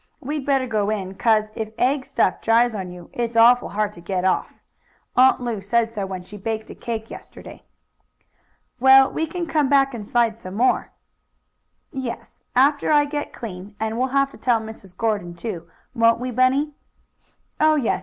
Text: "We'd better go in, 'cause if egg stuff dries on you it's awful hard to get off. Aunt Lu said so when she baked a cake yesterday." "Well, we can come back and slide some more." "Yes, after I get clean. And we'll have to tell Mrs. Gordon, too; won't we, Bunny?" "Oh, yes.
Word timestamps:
"We'd 0.19 0.47
better 0.47 0.65
go 0.65 0.89
in, 0.89 1.13
'cause 1.13 1.51
if 1.53 1.71
egg 1.77 2.05
stuff 2.05 2.41
dries 2.41 2.73
on 2.73 2.89
you 2.89 3.11
it's 3.13 3.37
awful 3.37 3.69
hard 3.69 3.91
to 3.91 4.01
get 4.01 4.25
off. 4.25 4.59
Aunt 5.15 5.41
Lu 5.41 5.61
said 5.61 5.91
so 5.91 6.07
when 6.07 6.23
she 6.23 6.37
baked 6.37 6.71
a 6.71 6.73
cake 6.73 7.11
yesterday." 7.11 7.61
"Well, 8.79 9.11
we 9.11 9.27
can 9.27 9.45
come 9.45 9.69
back 9.69 9.93
and 9.93 10.03
slide 10.03 10.35
some 10.37 10.55
more." 10.55 10.89
"Yes, 11.91 12.41
after 12.55 12.91
I 12.91 13.05
get 13.05 13.31
clean. 13.31 13.75
And 13.79 13.95
we'll 13.95 14.07
have 14.07 14.31
to 14.31 14.37
tell 14.37 14.59
Mrs. 14.59 14.97
Gordon, 14.97 15.35
too; 15.35 15.69
won't 15.93 16.19
we, 16.19 16.31
Bunny?" 16.31 16.71
"Oh, 17.59 17.75
yes. 17.75 17.99